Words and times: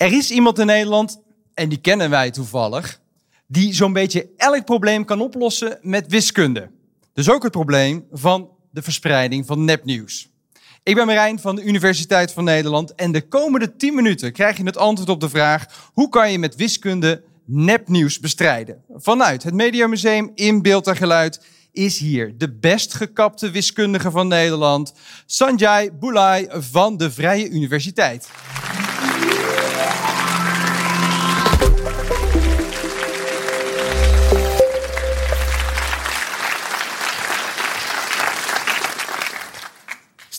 Er 0.00 0.12
is 0.12 0.30
iemand 0.30 0.58
in 0.58 0.66
Nederland, 0.66 1.20
en 1.54 1.68
die 1.68 1.80
kennen 1.80 2.10
wij 2.10 2.30
toevallig, 2.30 3.00
die 3.46 3.74
zo'n 3.74 3.92
beetje 3.92 4.28
elk 4.36 4.64
probleem 4.64 5.04
kan 5.04 5.20
oplossen 5.20 5.78
met 5.82 6.06
wiskunde. 6.06 6.70
Dus 7.12 7.30
ook 7.30 7.42
het 7.42 7.52
probleem 7.52 8.06
van 8.12 8.50
de 8.70 8.82
verspreiding 8.82 9.46
van 9.46 9.64
nepnieuws. 9.64 10.28
Ik 10.82 10.94
ben 10.94 11.06
Marijn 11.06 11.38
van 11.38 11.56
de 11.56 11.62
Universiteit 11.62 12.32
van 12.32 12.44
Nederland 12.44 12.94
en 12.94 13.12
de 13.12 13.28
komende 13.28 13.76
10 13.76 13.94
minuten 13.94 14.32
krijg 14.32 14.56
je 14.56 14.64
het 14.64 14.76
antwoord 14.76 15.10
op 15.10 15.20
de 15.20 15.28
vraag: 15.28 15.90
hoe 15.92 16.08
kan 16.08 16.32
je 16.32 16.38
met 16.38 16.56
wiskunde 16.56 17.22
nepnieuws 17.44 18.20
bestrijden? 18.20 18.84
Vanuit 18.94 19.42
het 19.42 19.54
Mediamuseum 19.54 20.30
in 20.34 20.62
Beeld 20.62 20.86
en 20.86 20.96
Geluid 20.96 21.44
is 21.72 21.98
hier 21.98 22.38
de 22.38 22.52
best 22.52 22.94
gekapte 22.94 23.50
wiskundige 23.50 24.10
van 24.10 24.28
Nederland, 24.28 24.92
Sanjay 25.26 25.92
Boulay 25.98 26.48
van 26.50 26.96
de 26.96 27.10
Vrije 27.10 27.48
Universiteit. 27.48 28.28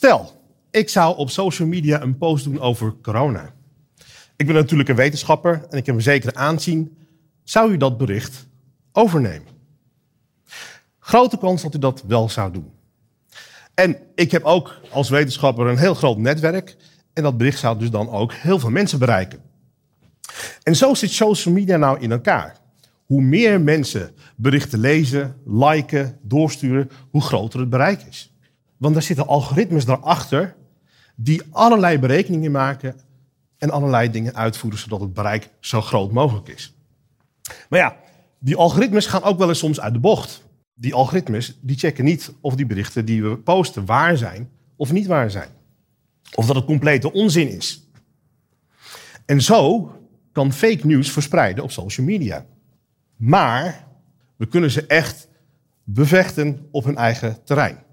Stel, 0.02 0.32
ik 0.72 0.90
zou 0.90 1.18
op 1.18 1.30
social 1.30 1.68
media 1.68 2.02
een 2.02 2.18
post 2.18 2.44
doen 2.44 2.60
over 2.60 2.96
corona. 3.02 3.54
Ik 4.36 4.46
ben 4.46 4.56
natuurlijk 4.56 4.90
een 4.90 4.96
wetenschapper 4.96 5.66
en 5.70 5.78
ik 5.78 5.86
heb 5.86 5.96
een 5.96 6.02
zekere 6.02 6.36
aanzien. 6.36 6.98
Zou 7.44 7.72
u 7.72 7.78
dat 7.78 7.98
bericht 7.98 8.48
overnemen? 8.92 9.48
Grote 11.00 11.38
kans 11.38 11.62
dat 11.62 11.76
u 11.76 11.80
dat 11.80 12.04
wel 12.08 12.30
zou 12.30 12.52
doen. 12.52 12.72
En 13.74 13.98
ik 14.16 14.32
heb 14.32 14.44
ook 14.44 14.80
als 14.92 15.10
wetenschapper 15.10 15.68
een 15.68 15.78
heel 15.78 15.94
groot 15.94 16.18
netwerk. 16.18 16.78
En 17.14 17.24
dat 17.24 17.38
bericht 17.38 17.60
zou 17.60 17.80
dus 17.80 17.90
dan 17.90 18.10
ook 18.10 18.34
heel 18.34 18.60
veel 18.60 18.70
mensen 18.70 19.00
bereiken. 19.00 19.42
En 20.64 20.76
zo 20.76 20.94
zit 20.94 21.12
social 21.12 21.54
media 21.54 21.78
nou 21.78 22.00
in 22.00 22.12
elkaar. 22.12 22.58
Hoe 23.06 23.22
meer 23.22 23.62
mensen 23.62 24.16
berichten 24.36 24.80
lezen, 24.80 25.36
liken, 25.46 26.20
doorsturen, 26.22 26.90
hoe 27.10 27.22
groter 27.22 27.60
het 27.60 27.70
bereik 27.70 28.02
is. 28.02 28.31
Want 28.82 28.96
er 28.96 29.02
zitten 29.02 29.28
algoritmes 29.28 29.86
daarachter 29.86 30.56
die 31.16 31.42
allerlei 31.52 32.00
berekeningen 32.00 32.52
maken 32.52 32.96
en 33.58 33.70
allerlei 33.70 34.12
dingen 34.12 34.36
uitvoeren 34.36 34.80
zodat 34.80 35.00
het 35.00 35.14
bereik 35.14 35.50
zo 35.60 35.82
groot 35.82 36.12
mogelijk 36.12 36.48
is. 36.48 36.76
Maar 37.70 37.80
ja, 37.80 37.96
die 38.40 38.56
algoritmes 38.56 39.06
gaan 39.06 39.24
ook 39.24 39.38
wel 39.38 39.50
eens 39.50 39.60
soms 39.60 39.80
uit 39.80 39.94
de 39.94 40.00
bocht. 40.00 40.44
Die 40.74 40.94
algoritmes 40.94 41.58
die 41.62 41.78
checken 41.78 42.06
niet 42.06 42.34
of 42.40 42.56
die 42.56 42.66
berichten 42.66 43.06
die 43.06 43.24
we 43.24 43.38
posten 43.38 43.86
waar 43.86 44.18
zijn 44.18 44.50
of 44.76 44.92
niet 44.92 45.08
waar 45.08 45.32
zijn. 45.32 45.50
Of 46.36 46.46
dat 46.46 46.56
het 46.56 46.66
complete 46.66 47.14
onzin 47.14 47.50
is. 47.50 47.88
En 49.26 49.42
zo 49.42 49.92
kan 50.32 50.54
fake 50.54 50.88
news 50.88 51.12
verspreiden 51.12 51.64
op 51.64 51.72
social 51.72 52.06
media. 52.06 52.46
Maar 53.16 53.88
we 54.36 54.46
kunnen 54.46 54.72
ze 54.72 54.86
echt 54.86 55.28
bevechten 55.84 56.68
op 56.72 56.84
hun 56.84 56.98
eigen 56.98 57.44
terrein. 57.44 57.90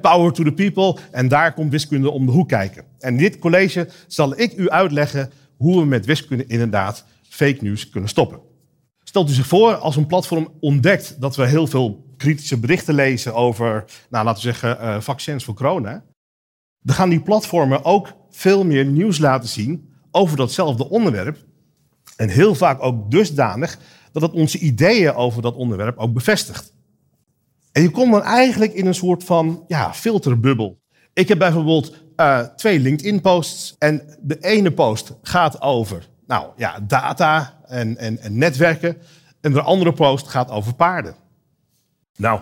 Power 0.00 0.32
to 0.32 0.44
the 0.44 0.52
people. 0.52 0.96
En 1.10 1.28
daar 1.28 1.54
komt 1.54 1.70
wiskunde 1.70 2.10
om 2.10 2.26
de 2.26 2.32
hoek 2.32 2.48
kijken. 2.48 2.84
En 2.98 3.12
in 3.12 3.18
dit 3.18 3.38
college 3.38 3.88
zal 4.06 4.40
ik 4.40 4.56
u 4.56 4.70
uitleggen 4.70 5.30
hoe 5.56 5.80
we 5.80 5.86
met 5.86 6.06
wiskunde 6.06 6.46
inderdaad 6.46 7.04
fake 7.28 7.58
news 7.60 7.90
kunnen 7.90 8.10
stoppen. 8.10 8.40
Stelt 9.04 9.30
u 9.30 9.32
zich 9.32 9.46
voor 9.46 9.74
als 9.74 9.96
een 9.96 10.06
platform 10.06 10.48
ontdekt 10.60 11.20
dat 11.20 11.36
we 11.36 11.46
heel 11.46 11.66
veel 11.66 12.04
kritische 12.16 12.58
berichten 12.58 12.94
lezen 12.94 13.34
over, 13.34 13.84
nou, 14.10 14.24
laten 14.24 14.44
we 14.44 14.52
zeggen, 14.52 14.78
uh, 14.80 15.00
vaccins 15.00 15.44
voor 15.44 15.54
corona. 15.54 16.04
Dan 16.80 16.94
gaan 16.94 17.08
die 17.08 17.20
platformen 17.20 17.84
ook 17.84 18.12
veel 18.30 18.64
meer 18.64 18.84
nieuws 18.84 19.18
laten 19.18 19.48
zien 19.48 19.94
over 20.10 20.36
datzelfde 20.36 20.88
onderwerp. 20.88 21.38
En 22.16 22.28
heel 22.28 22.54
vaak 22.54 22.82
ook 22.82 23.10
dusdanig 23.10 23.78
dat 24.12 24.22
het 24.22 24.32
onze 24.32 24.58
ideeën 24.58 25.14
over 25.14 25.42
dat 25.42 25.54
onderwerp 25.54 25.98
ook 25.98 26.12
bevestigt. 26.12 26.74
En 27.76 27.82
je 27.82 27.90
komt 27.90 28.12
dan 28.12 28.22
eigenlijk 28.22 28.72
in 28.72 28.86
een 28.86 28.94
soort 28.94 29.24
van 29.24 29.64
ja, 29.66 29.94
filterbubbel. 29.94 30.80
Ik 31.12 31.28
heb 31.28 31.38
bijvoorbeeld 31.38 31.96
uh, 32.16 32.40
twee 32.40 32.80
LinkedIn-posts. 32.80 33.74
En 33.78 34.18
de 34.20 34.38
ene 34.40 34.72
post 34.72 35.12
gaat 35.22 35.60
over 35.62 36.08
nou, 36.26 36.50
ja, 36.56 36.80
data 36.80 37.60
en, 37.66 37.96
en, 37.96 38.18
en 38.18 38.38
netwerken. 38.38 38.96
En 39.40 39.52
de 39.52 39.62
andere 39.62 39.92
post 39.92 40.28
gaat 40.28 40.50
over 40.50 40.74
paarden. 40.74 41.14
Nou, 42.16 42.40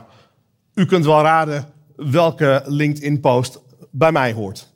u 0.75 0.87
kunt 0.87 1.05
wel 1.05 1.23
raden 1.23 1.65
welke 1.97 2.63
LinkedIn-post 2.67 3.61
bij 3.91 4.13
mij 4.13 4.33
hoort. 4.33 4.73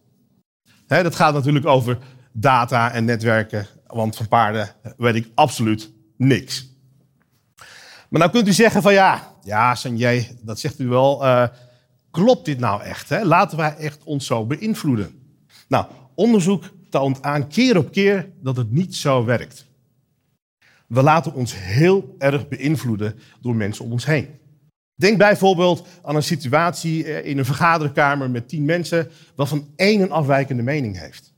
Dat 0.86 1.14
gaat 1.14 1.34
natuurlijk 1.34 1.66
over 1.66 1.98
data 2.32 2.92
en 2.92 3.04
netwerken, 3.04 3.66
want 3.86 4.16
van 4.16 4.28
paarden 4.28 4.68
weet 4.96 5.14
ik 5.14 5.30
absoluut 5.34 5.92
niks. 6.16 6.76
Maar 8.08 8.20
nou 8.20 8.32
kunt 8.32 8.48
u 8.48 8.52
zeggen 8.52 8.82
van 8.82 8.92
ja, 8.92 9.36
ja, 9.48 9.74
Sanjay, 9.74 10.36
dat 10.42 10.58
zegt 10.58 10.78
u 10.78 10.86
wel. 10.86 11.24
Uh, 11.24 11.46
klopt 12.10 12.44
dit 12.44 12.58
nou 12.58 12.82
echt? 12.82 13.08
Hè? 13.08 13.24
Laten 13.24 13.56
wij 13.56 13.76
echt 13.76 14.02
ons 14.04 14.26
zo 14.26 14.46
beïnvloeden? 14.46 15.36
Nou, 15.68 15.86
onderzoek 16.14 16.64
toont 16.90 17.22
aan 17.22 17.48
keer 17.48 17.76
op 17.76 17.92
keer 17.92 18.30
dat 18.40 18.56
het 18.56 18.70
niet 18.70 18.94
zo 18.94 19.24
werkt. 19.24 19.66
We 20.86 21.02
laten 21.02 21.34
ons 21.34 21.54
heel 21.56 22.14
erg 22.18 22.48
beïnvloeden 22.48 23.18
door 23.40 23.54
mensen 23.54 23.84
om 23.84 23.92
ons 23.92 24.06
heen. 24.06 24.28
Denk 24.94 25.18
bijvoorbeeld 25.18 25.86
aan 26.02 26.16
een 26.16 26.22
situatie 26.22 27.04
eh, 27.04 27.30
in 27.30 27.38
een 27.38 27.44
vergaderkamer 27.44 28.30
met 28.30 28.48
tien 28.48 28.64
mensen 28.64 29.10
waarvan 29.34 29.68
één 29.76 30.00
een 30.00 30.12
afwijkende 30.12 30.62
mening 30.62 30.98
heeft. 30.98 31.32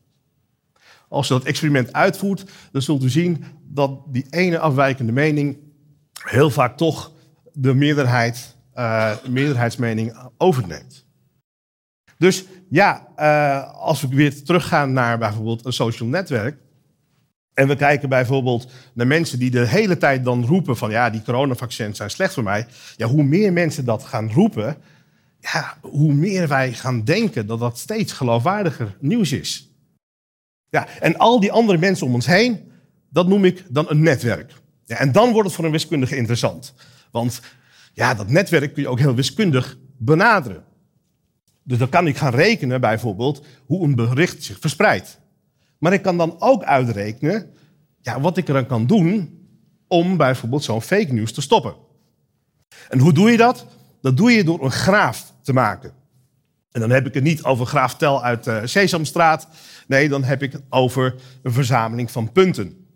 Als 1.09 1.31
u 1.31 1.35
dat 1.35 1.45
experiment 1.45 1.93
uitvoert, 1.93 2.45
dan 2.73 2.83
zult 2.83 3.03
u 3.03 3.09
zien 3.09 3.45
dat 3.63 4.01
die 4.09 4.27
ene 4.31 4.59
afwijkende 4.59 5.13
mening 5.13 5.59
heel 6.23 6.51
vaak 6.51 6.77
toch 6.77 7.13
de 7.53 7.75
meerderheid, 7.75 8.57
uh, 8.75 9.13
meerderheidsmening 9.29 10.31
overneemt. 10.37 11.07
Dus 12.19 12.45
ja, 12.71 13.09
uh, 13.19 13.75
als 13.75 14.01
we 14.01 14.09
weer 14.09 14.43
teruggaan 14.45 14.93
naar 14.93 15.19
bijvoorbeeld 15.19 15.65
een 15.65 15.73
social 15.73 16.09
netwerk. 16.09 16.59
En 17.55 17.69
we 17.69 17.77
kijken 17.77 18.09
bijvoorbeeld 18.09 18.71
naar 18.95 19.07
mensen 19.07 19.39
die 19.39 19.51
de 19.51 19.67
hele 19.67 19.97
tijd 19.97 20.25
dan 20.25 20.47
roepen 20.47 20.77
van 20.77 20.91
ja, 20.91 21.11
die 21.11 21.23
coronavaccins 21.23 21.97
zijn 21.97 22.11
slecht 22.11 22.35
voor 22.35 22.43
mij. 22.43 22.67
Ja, 22.97 23.07
hoe 23.07 23.23
meer 23.23 23.53
mensen 23.53 23.85
dat 23.85 24.05
gaan 24.05 24.33
roepen, 24.33 24.77
ja, 25.39 25.77
hoe 25.81 26.13
meer 26.13 26.49
wij 26.49 26.73
gaan 26.73 27.05
denken 27.05 27.47
dat 27.47 27.59
dat 27.59 27.79
steeds 27.79 28.13
geloofwaardiger 28.13 28.97
nieuws 29.01 29.33
is. 29.33 29.71
Ja, 30.69 30.87
en 31.01 31.17
al 31.17 31.41
die 31.41 31.53
andere 31.53 31.79
mensen 31.79 32.07
om 32.07 32.15
ons 32.15 32.27
heen, 32.27 32.73
dat 33.11 33.29
noem 33.29 33.45
ik 33.45 33.65
dan 33.69 33.87
een 33.89 34.03
netwerk. 34.03 34.53
Ja, 34.85 34.97
en 34.99 35.13
dan 35.13 35.33
wordt 35.33 35.47
het 35.47 35.57
voor 35.57 35.65
een 35.65 35.71
wiskundige 35.71 36.17
interessant. 36.17 36.75
Want 37.11 37.41
ja, 37.93 38.15
dat 38.15 38.29
netwerk 38.29 38.73
kun 38.73 38.83
je 38.83 38.89
ook 38.89 38.99
heel 38.99 39.15
wiskundig 39.15 39.79
benaderen. 39.99 40.65
Dus 41.63 41.79
dan 41.79 41.89
kan 41.89 42.07
ik 42.07 42.17
gaan 42.17 42.35
rekenen 42.35 42.81
bijvoorbeeld 42.81 43.47
hoe 43.67 43.85
een 43.85 43.95
bericht 43.95 44.45
zich 44.45 44.59
verspreidt. 44.61 45.21
Maar 45.79 45.93
ik 45.93 46.03
kan 46.03 46.17
dan 46.17 46.37
ook 46.39 46.63
uitrekenen 46.63 47.51
ja, 48.01 48.21
wat 48.21 48.37
ik 48.37 48.49
eraan 48.49 48.67
kan 48.67 48.87
doen 48.87 49.39
om 49.89 50.17
bijvoorbeeld 50.17 50.65
zo'n 50.65 50.83
fake 50.83 51.13
news 51.13 51.33
te 51.33 51.41
stoppen. 51.41 51.75
En 52.89 52.99
hoe 52.99 53.13
doe 53.13 53.31
je 53.31 53.37
dat? 53.37 53.67
Dat 54.01 54.17
doe 54.17 54.31
je 54.31 54.45
door 54.45 54.65
een 54.65 54.71
graaf 54.71 55.35
te 55.43 55.53
maken. 55.53 55.93
En 56.71 56.81
dan 56.81 56.91
heb 56.91 57.07
ik 57.07 57.15
het 57.15 57.23
niet 57.23 57.43
over 57.43 57.67
graaf 57.67 57.97
Tel 57.97 58.23
uit 58.23 58.47
uh, 58.47 58.61
Sesamstraat. 58.65 59.49
Nee, 59.87 60.09
dan 60.09 60.25
heb 60.25 60.43
ik 60.43 60.53
het 60.53 60.63
over 60.69 61.15
een 61.43 61.53
verzameling 61.53 62.11
van 62.11 62.33
punten. 62.33 62.87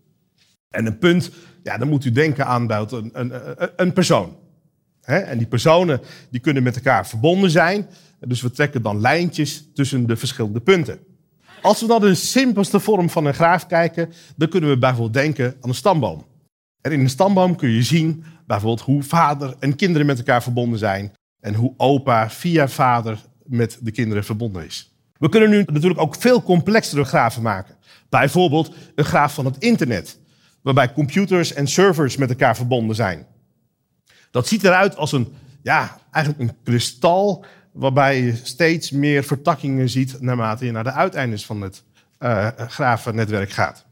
En 0.70 0.86
een 0.86 0.98
punt, 0.98 1.30
ja, 1.64 1.78
dan 1.78 1.88
moet 1.88 2.04
u 2.04 2.10
denken 2.10 2.46
aan 2.46 2.70
een, 2.70 3.10
een, 3.12 3.32
een 3.76 3.92
persoon. 3.92 4.36
En 5.00 5.38
die 5.38 5.46
personen 5.46 6.00
die 6.30 6.40
kunnen 6.40 6.62
met 6.62 6.76
elkaar 6.76 7.06
verbonden 7.06 7.50
zijn. 7.50 7.86
Dus 8.20 8.42
we 8.42 8.50
trekken 8.50 8.82
dan 8.82 9.00
lijntjes 9.00 9.68
tussen 9.74 10.06
de 10.06 10.16
verschillende 10.16 10.60
punten. 10.60 10.98
Als 11.62 11.80
we 11.80 11.86
naar 11.86 12.00
de 12.00 12.14
simpelste 12.14 12.80
vorm 12.80 13.10
van 13.10 13.24
een 13.24 13.34
graaf 13.34 13.66
kijken, 13.66 14.12
dan 14.36 14.48
kunnen 14.48 14.70
we 14.70 14.78
bijvoorbeeld 14.78 15.12
denken 15.12 15.56
aan 15.60 15.68
een 15.68 15.74
stamboom. 15.74 16.24
En 16.80 16.92
in 16.92 17.00
een 17.00 17.08
stamboom 17.08 17.56
kun 17.56 17.70
je 17.70 17.82
zien 17.82 18.24
bijvoorbeeld 18.46 18.80
hoe 18.80 19.02
vader 19.02 19.54
en 19.58 19.76
kinderen 19.76 20.06
met 20.06 20.18
elkaar 20.18 20.42
verbonden 20.42 20.78
zijn. 20.78 21.12
En 21.40 21.54
hoe 21.54 21.74
opa 21.76 22.30
via 22.30 22.68
vader 22.68 23.18
met 23.44 23.78
de 23.82 23.90
kinderen 23.90 24.24
verbonden 24.24 24.64
is. 24.64 24.94
We 25.18 25.28
kunnen 25.28 25.50
nu 25.50 25.62
natuurlijk 25.66 26.00
ook 26.00 26.14
veel 26.14 26.42
complexere 26.42 27.04
grafen 27.04 27.42
maken. 27.42 27.76
Bijvoorbeeld 28.08 28.74
een 28.94 29.04
graaf 29.04 29.34
van 29.34 29.44
het 29.44 29.58
internet, 29.58 30.18
waarbij 30.64 30.92
computers 30.92 31.52
en 31.52 31.66
servers 31.66 32.16
met 32.16 32.30
elkaar 32.30 32.56
verbonden 32.56 32.96
zijn. 32.96 33.26
Dat 34.30 34.48
ziet 34.48 34.64
eruit 34.64 34.96
als 34.96 35.12
een, 35.12 35.32
ja, 35.62 35.98
eigenlijk 36.10 36.50
een 36.50 36.56
kristal 36.64 37.44
waarbij 37.72 38.20
je 38.22 38.36
steeds 38.42 38.90
meer 38.90 39.24
vertakkingen 39.24 39.88
ziet 39.88 40.20
naarmate 40.20 40.64
je 40.64 40.72
naar 40.72 40.84
de 40.84 40.92
uiteindes 40.92 41.46
van 41.46 41.60
het 41.60 41.84
uh, 42.18 42.48
gaat. 43.48 43.86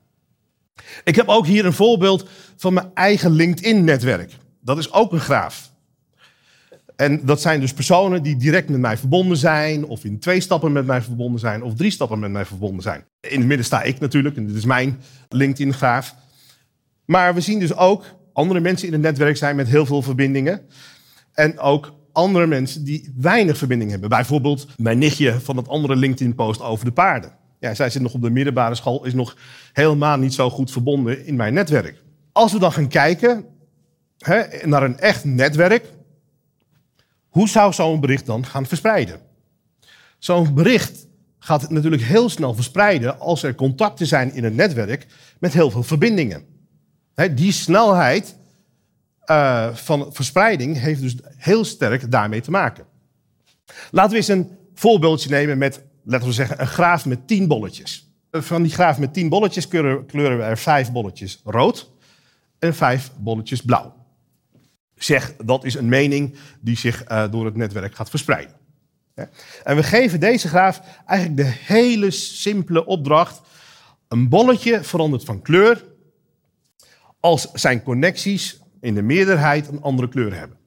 Ik 1.04 1.16
heb 1.16 1.28
ook 1.28 1.46
hier 1.46 1.64
een 1.64 1.72
voorbeeld 1.72 2.28
van 2.56 2.74
mijn 2.74 2.90
eigen 2.94 3.30
LinkedIn-netwerk. 3.30 4.32
Dat 4.60 4.78
is 4.78 4.92
ook 4.92 5.12
een 5.12 5.20
graaf. 5.20 5.70
En 6.96 7.26
dat 7.26 7.40
zijn 7.40 7.60
dus 7.60 7.72
personen 7.72 8.22
die 8.22 8.36
direct 8.36 8.68
met 8.68 8.80
mij 8.80 8.96
verbonden 8.96 9.36
zijn, 9.36 9.84
of 9.84 10.04
in 10.04 10.18
twee 10.18 10.40
stappen 10.40 10.72
met 10.72 10.86
mij 10.86 11.02
verbonden 11.02 11.40
zijn, 11.40 11.62
of 11.62 11.74
drie 11.74 11.90
stappen 11.90 12.18
met 12.18 12.30
mij 12.30 12.44
verbonden 12.44 12.82
zijn. 12.82 13.04
In 13.20 13.38
het 13.38 13.46
midden 13.46 13.66
sta 13.66 13.82
ik 13.82 14.00
natuurlijk, 14.00 14.36
en 14.36 14.46
dit 14.46 14.56
is 14.56 14.64
mijn 14.64 15.00
LinkedIn-graaf. 15.28 16.14
Maar 17.12 17.34
we 17.34 17.40
zien 17.40 17.58
dus 17.58 17.76
ook 17.76 18.04
andere 18.32 18.60
mensen 18.60 18.86
in 18.86 18.92
het 18.92 19.02
netwerk 19.02 19.36
zijn 19.36 19.56
met 19.56 19.68
heel 19.68 19.86
veel 19.86 20.02
verbindingen. 20.02 20.60
En 21.32 21.58
ook 21.58 21.94
andere 22.12 22.46
mensen 22.46 22.84
die 22.84 23.12
weinig 23.16 23.56
verbinding 23.56 23.90
hebben. 23.90 24.08
Bijvoorbeeld 24.08 24.66
mijn 24.76 24.98
nichtje 24.98 25.40
van 25.40 25.56
dat 25.56 25.68
andere 25.68 25.96
LinkedIn-post 25.96 26.60
over 26.60 26.84
de 26.84 26.92
paarden. 26.92 27.32
Ja, 27.58 27.74
zij 27.74 27.90
zit 27.90 28.02
nog 28.02 28.14
op 28.14 28.22
de 28.22 28.30
middelbare 28.30 28.74
school, 28.74 29.04
is 29.04 29.14
nog 29.14 29.36
helemaal 29.72 30.16
niet 30.16 30.34
zo 30.34 30.50
goed 30.50 30.70
verbonden 30.70 31.26
in 31.26 31.36
mijn 31.36 31.54
netwerk. 31.54 32.02
Als 32.32 32.52
we 32.52 32.58
dan 32.58 32.72
gaan 32.72 32.88
kijken 32.88 33.44
hè, 34.18 34.66
naar 34.66 34.82
een 34.82 34.98
echt 34.98 35.24
netwerk, 35.24 35.84
hoe 37.28 37.48
zou 37.48 37.72
zo'n 37.72 38.00
bericht 38.00 38.26
dan 38.26 38.46
gaan 38.46 38.66
verspreiden? 38.66 39.20
Zo'n 40.18 40.54
bericht 40.54 41.06
gaat 41.38 41.70
natuurlijk 41.70 42.02
heel 42.02 42.28
snel 42.28 42.54
verspreiden 42.54 43.20
als 43.20 43.42
er 43.42 43.54
contacten 43.54 44.06
zijn 44.06 44.34
in 44.34 44.44
een 44.44 44.54
netwerk 44.54 45.06
met 45.38 45.52
heel 45.52 45.70
veel 45.70 45.82
verbindingen. 45.82 46.51
Die 47.14 47.52
snelheid 47.52 48.36
uh, 49.26 49.74
van 49.74 50.08
verspreiding 50.12 50.78
heeft 50.78 51.00
dus 51.00 51.16
heel 51.36 51.64
sterk 51.64 52.10
daarmee 52.10 52.40
te 52.40 52.50
maken. 52.50 52.84
Laten 53.90 54.10
we 54.10 54.16
eens 54.16 54.28
een 54.28 54.50
voorbeeldje 54.74 55.30
nemen 55.30 55.58
met, 55.58 55.82
laten 56.04 56.26
we 56.26 56.32
zeggen, 56.32 56.60
een 56.60 56.66
graaf 56.66 57.06
met 57.06 57.26
tien 57.26 57.48
bolletjes. 57.48 58.10
Van 58.30 58.62
die 58.62 58.72
graaf 58.72 58.98
met 58.98 59.14
tien 59.14 59.28
bolletjes 59.28 59.68
kleuren 59.68 60.36
we 60.36 60.42
er 60.42 60.58
vijf 60.58 60.92
bolletjes 60.92 61.40
rood 61.44 61.90
en 62.58 62.74
vijf 62.74 63.10
bolletjes 63.18 63.60
blauw. 63.60 63.94
Zeg, 64.94 65.36
dat 65.36 65.64
is 65.64 65.74
een 65.74 65.88
mening 65.88 66.36
die 66.60 66.76
zich 66.76 67.10
uh, 67.10 67.30
door 67.30 67.44
het 67.44 67.56
netwerk 67.56 67.94
gaat 67.94 68.10
verspreiden. 68.10 68.60
En 69.64 69.76
we 69.76 69.82
geven 69.82 70.20
deze 70.20 70.48
graaf 70.48 70.80
eigenlijk 71.06 71.40
de 71.40 71.74
hele 71.74 72.10
simpele 72.10 72.86
opdracht. 72.86 73.40
Een 74.08 74.28
bolletje 74.28 74.84
verandert 74.84 75.24
van 75.24 75.42
kleur 75.42 75.84
als 77.22 77.50
zijn 77.52 77.82
connecties 77.82 78.60
in 78.80 78.94
de 78.94 79.02
meerderheid 79.02 79.68
een 79.68 79.82
andere 79.82 80.08
kleur 80.08 80.34
hebben. 80.34 80.58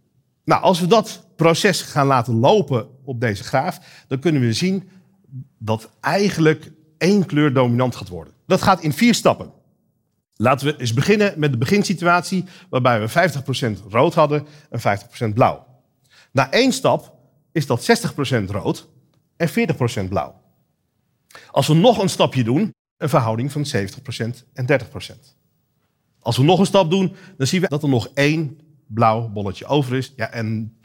Nou, 0.43 0.61
als 0.61 0.79
we 0.79 0.87
dat 0.87 1.27
proces 1.35 1.81
gaan 1.81 2.07
laten 2.07 2.39
lopen 2.39 2.87
op 3.03 3.19
deze 3.19 3.43
graaf, 3.43 3.79
dan 4.07 4.19
kunnen 4.19 4.41
we 4.41 4.53
zien 4.53 4.89
dat 5.57 5.89
eigenlijk 6.01 6.71
één 6.97 7.25
kleur 7.25 7.53
dominant 7.53 7.95
gaat 7.95 8.09
worden. 8.09 8.33
Dat 8.47 8.61
gaat 8.61 8.81
in 8.81 8.93
vier 8.93 9.13
stappen. 9.13 9.51
Laten 10.35 10.67
we 10.67 10.77
eens 10.77 10.93
beginnen 10.93 11.33
met 11.37 11.51
de 11.51 11.57
beginsituatie 11.57 12.45
waarbij 12.69 12.99
we 12.99 13.31
50% 13.87 13.89
rood 13.89 14.13
hadden 14.13 14.47
en 14.69 14.99
50% 15.31 15.33
blauw. 15.33 15.65
Na 16.31 16.51
één 16.51 16.71
stap 16.71 17.13
is 17.51 17.65
dat 17.65 18.11
60% 18.41 18.45
rood 18.45 18.87
en 19.37 19.49
40% 19.49 20.07
blauw. 20.09 20.41
Als 21.51 21.67
we 21.67 21.73
nog 21.73 22.01
een 22.01 22.09
stapje 22.09 22.43
doen, 22.43 22.73
een 22.97 23.09
verhouding 23.09 23.51
van 23.51 23.65
70% 23.65 23.79
en 24.53 24.65
30%. 24.67 25.44
Als 26.25 26.37
we 26.37 26.43
nog 26.43 26.59
een 26.59 26.65
stap 26.65 26.89
doen, 26.89 27.15
dan 27.37 27.47
zien 27.47 27.61
we 27.61 27.67
dat 27.67 27.83
er 27.83 27.89
nog 27.89 28.09
één 28.13 28.59
blauw 28.87 29.29
bolletje 29.29 29.65
over 29.65 29.95
is. 29.95 30.13
Ja, 30.15 30.31
en 30.31 30.77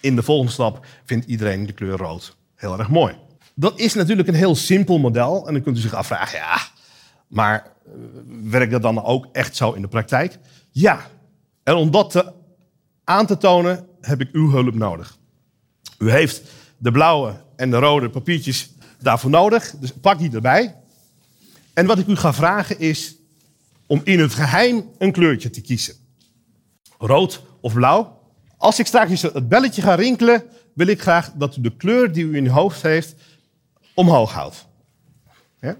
in 0.00 0.16
de 0.16 0.22
volgende 0.22 0.52
stap 0.52 0.86
vindt 1.04 1.26
iedereen 1.26 1.66
de 1.66 1.72
kleur 1.72 1.96
rood 1.96 2.36
heel 2.54 2.78
erg 2.78 2.88
mooi. 2.88 3.14
Dat 3.54 3.78
is 3.78 3.94
natuurlijk 3.94 4.28
een 4.28 4.34
heel 4.34 4.54
simpel 4.54 4.98
model. 4.98 5.46
En 5.46 5.52
dan 5.52 5.62
kunt 5.62 5.76
u 5.76 5.80
zich 5.80 5.94
afvragen, 5.94 6.38
ja, 6.38 6.58
maar 7.26 7.72
eh, 7.86 7.92
werkt 8.42 8.72
dat 8.72 8.82
dan 8.82 9.04
ook 9.04 9.26
echt 9.32 9.56
zo 9.56 9.72
in 9.72 9.82
de 9.82 9.88
praktijk? 9.88 10.38
Ja. 10.70 11.00
En 11.62 11.74
om 11.74 11.90
dat 11.90 12.10
te, 12.10 12.32
aan 13.04 13.26
te 13.26 13.36
tonen, 13.36 13.86
heb 14.00 14.20
ik 14.20 14.28
uw 14.32 14.50
hulp 14.50 14.74
nodig. 14.74 15.16
U 15.98 16.10
heeft 16.10 16.42
de 16.78 16.90
blauwe 16.90 17.34
en 17.56 17.70
de 17.70 17.78
rode 17.78 18.10
papiertjes 18.10 18.70
daarvoor 18.98 19.30
nodig. 19.30 19.74
Dus 19.80 19.92
pak 19.92 20.18
die 20.18 20.34
erbij. 20.34 20.74
En 21.72 21.86
wat 21.86 21.98
ik 21.98 22.06
u 22.06 22.16
ga 22.16 22.32
vragen 22.32 22.78
is, 22.78 23.16
om 23.86 24.00
in 24.04 24.20
het 24.20 24.34
geheim 24.34 24.84
een 24.98 25.12
kleurtje 25.12 25.50
te 25.50 25.60
kiezen. 25.60 25.94
Rood 26.98 27.42
of 27.60 27.72
blauw. 27.72 28.22
Als 28.56 28.78
ik 28.78 28.86
straks 28.86 29.22
het 29.22 29.48
belletje 29.48 29.82
ga 29.82 29.94
rinkelen, 29.94 30.42
wil 30.74 30.86
ik 30.86 31.00
graag 31.00 31.32
dat 31.32 31.56
u 31.56 31.60
de 31.60 31.76
kleur 31.76 32.12
die 32.12 32.24
u 32.24 32.36
in 32.36 32.44
uw 32.44 32.50
hoofd 32.50 32.82
heeft 32.82 33.14
omhoog 33.94 34.32
houdt. 34.32 34.66
Ja. 35.60 35.76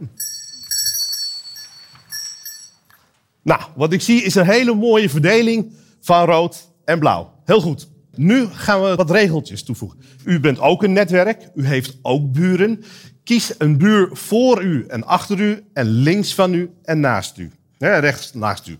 Nou, 3.42 3.60
wat 3.76 3.92
ik 3.92 4.00
zie 4.00 4.22
is 4.22 4.34
een 4.34 4.46
hele 4.46 4.74
mooie 4.74 5.10
verdeling 5.10 5.72
van 6.00 6.24
rood 6.24 6.68
en 6.84 6.98
blauw. 6.98 7.32
Heel 7.44 7.60
goed. 7.60 7.88
Nu 8.14 8.46
gaan 8.46 8.82
we 8.82 8.94
wat 8.94 9.10
regeltjes 9.10 9.62
toevoegen. 9.62 9.98
U 10.24 10.40
bent 10.40 10.58
ook 10.58 10.82
een 10.82 10.92
netwerk, 10.92 11.48
u 11.54 11.66
heeft 11.66 11.98
ook 12.02 12.32
buren. 12.32 12.84
Kies 13.24 13.54
een 13.58 13.78
buur 13.78 14.08
voor 14.12 14.62
u 14.62 14.86
en 14.86 15.04
achter 15.04 15.40
u 15.40 15.64
en 15.72 15.86
links 15.86 16.34
van 16.34 16.54
u 16.54 16.70
en 16.82 17.00
naast 17.00 17.38
u 17.38 17.52
rechts 17.90 18.34
naast 18.34 18.66
u. 18.66 18.78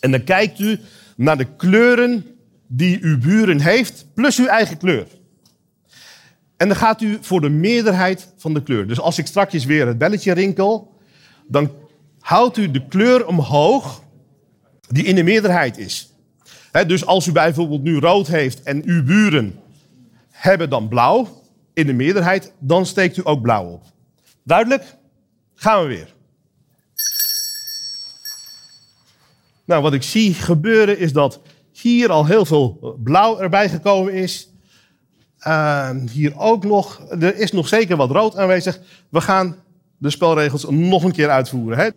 En 0.00 0.10
dan 0.10 0.24
kijkt 0.24 0.58
u 0.58 0.80
naar 1.16 1.36
de 1.36 1.46
kleuren 1.56 2.26
die 2.66 2.98
uw 3.02 3.18
buren 3.18 3.60
heeft, 3.60 4.06
plus 4.14 4.38
uw 4.38 4.46
eigen 4.46 4.76
kleur. 4.76 5.06
En 6.56 6.68
dan 6.68 6.76
gaat 6.76 7.00
u 7.00 7.18
voor 7.20 7.40
de 7.40 7.48
meerderheid 7.48 8.32
van 8.36 8.54
de 8.54 8.62
kleur. 8.62 8.86
Dus 8.86 9.00
als 9.00 9.18
ik 9.18 9.26
straks 9.26 9.64
weer 9.64 9.86
het 9.86 9.98
belletje 9.98 10.32
rinkel, 10.32 10.96
dan 11.46 11.72
houdt 12.20 12.56
u 12.56 12.70
de 12.70 12.86
kleur 12.86 13.26
omhoog 13.26 14.02
die 14.88 15.04
in 15.04 15.14
de 15.14 15.22
meerderheid 15.22 15.78
is. 15.78 16.12
dus 16.86 17.06
als 17.06 17.26
u 17.26 17.32
bijvoorbeeld 17.32 17.82
nu 17.82 17.98
rood 17.98 18.26
heeft 18.26 18.62
en 18.62 18.82
uw 18.84 19.04
buren 19.04 19.58
hebben 20.30 20.70
dan 20.70 20.88
blauw 20.88 21.42
in 21.72 21.86
de 21.86 21.92
meerderheid, 21.92 22.52
dan 22.58 22.86
steekt 22.86 23.16
u 23.16 23.20
ook 23.24 23.42
blauw 23.42 23.64
op. 23.64 23.82
Duidelijk? 24.42 24.96
Gaan 25.54 25.82
we 25.82 25.88
weer. 25.88 26.13
Nou, 29.64 29.82
wat 29.82 29.92
ik 29.92 30.02
zie 30.02 30.34
gebeuren 30.34 30.98
is 30.98 31.12
dat 31.12 31.40
hier 31.72 32.10
al 32.10 32.26
heel 32.26 32.44
veel 32.44 32.98
blauw 33.02 33.38
erbij 33.40 33.68
gekomen 33.68 34.12
is. 34.12 34.48
Hier 36.12 36.38
ook 36.38 36.64
nog. 36.64 37.00
Er 37.10 37.36
is 37.36 37.52
nog 37.52 37.68
zeker 37.68 37.96
wat 37.96 38.10
rood 38.10 38.36
aanwezig. 38.36 38.80
We 39.08 39.20
gaan 39.20 39.56
de 39.98 40.10
spelregels 40.10 40.66
nog 40.68 41.04
een 41.04 41.12
keer 41.12 41.30
uitvoeren. 41.30 41.78
Hè? 41.78 41.88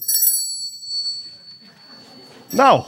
Nou, 2.56 2.84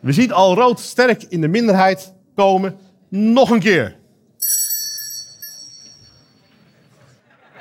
we 0.00 0.12
zien 0.12 0.32
al 0.32 0.54
rood 0.54 0.80
sterk 0.80 1.22
in 1.22 1.40
de 1.40 1.48
minderheid 1.48 2.12
komen. 2.34 2.76
Nog 3.08 3.50
een 3.50 3.60
keer. 3.60 3.96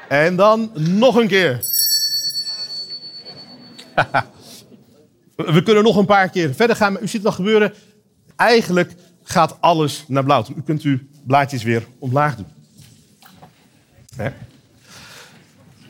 En 0.09 0.35
dan 0.35 0.71
nog 0.73 1.15
een 1.15 1.27
keer. 1.27 1.59
We 5.37 5.63
kunnen 5.63 5.83
nog 5.83 5.95
een 5.95 6.05
paar 6.05 6.29
keer 6.29 6.53
verder 6.53 6.75
gaan, 6.75 6.93
maar 6.93 7.01
u 7.01 7.07
ziet 7.07 7.21
het 7.21 7.25
al 7.25 7.31
gebeuren. 7.31 7.73
Eigenlijk 8.35 8.93
gaat 9.23 9.57
alles 9.59 10.05
naar 10.07 10.23
blauw. 10.23 10.45
U 10.55 10.61
kunt 10.61 10.81
uw 10.81 10.99
blaadjes 11.25 11.63
weer 11.63 11.87
omlaag 11.99 12.35
doen. 12.35 12.45